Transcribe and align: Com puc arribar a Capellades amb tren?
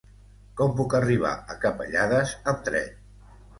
Com 0.61 0.73
puc 0.79 0.95
arribar 1.01 1.35
a 1.55 1.59
Capellades 1.67 2.35
amb 2.55 2.67
tren? 2.71 3.01